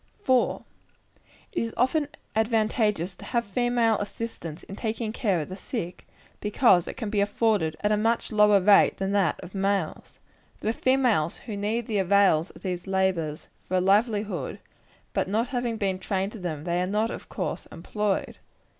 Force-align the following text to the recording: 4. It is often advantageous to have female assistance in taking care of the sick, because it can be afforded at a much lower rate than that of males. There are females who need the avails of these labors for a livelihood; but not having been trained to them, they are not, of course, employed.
4. 0.23 0.63
It 1.51 1.61
is 1.61 1.73
often 1.77 2.07
advantageous 2.35 3.13
to 3.13 3.23
have 3.25 3.45
female 3.45 3.99
assistance 3.99 4.63
in 4.63 4.75
taking 4.75 5.13
care 5.13 5.41
of 5.41 5.49
the 5.49 5.55
sick, 5.55 6.07
because 6.39 6.87
it 6.87 6.97
can 6.97 7.11
be 7.11 7.21
afforded 7.21 7.77
at 7.81 7.91
a 7.91 7.97
much 7.97 8.31
lower 8.31 8.59
rate 8.59 8.97
than 8.97 9.11
that 9.11 9.39
of 9.41 9.53
males. 9.53 10.19
There 10.59 10.71
are 10.71 10.73
females 10.73 11.37
who 11.45 11.55
need 11.55 11.85
the 11.85 11.99
avails 11.99 12.49
of 12.49 12.63
these 12.63 12.87
labors 12.87 13.49
for 13.67 13.77
a 13.77 13.79
livelihood; 13.79 14.57
but 15.13 15.27
not 15.27 15.49
having 15.49 15.77
been 15.77 15.99
trained 15.99 16.31
to 16.31 16.39
them, 16.39 16.63
they 16.63 16.81
are 16.81 16.87
not, 16.87 17.11
of 17.11 17.29
course, 17.29 17.67
employed. 17.71 18.39